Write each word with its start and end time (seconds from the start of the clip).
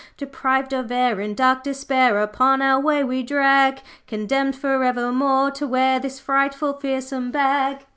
'Deprived 0.17 0.73
of 0.73 0.91
air, 0.91 1.19
in 1.21 1.35
dark 1.35 1.61
despair 1.61 2.17
Upon 2.17 2.59
our 2.59 2.79
way 2.81 3.03
we 3.03 3.21
drag; 3.21 3.81
Condemned 4.07 4.55
for 4.55 4.83
evermore 4.83 5.51
to 5.51 5.67
wear 5.67 5.99
This 5.99 6.19
frightful, 6.19 6.73
fearsome 6.73 7.29
bag.' 7.29 7.85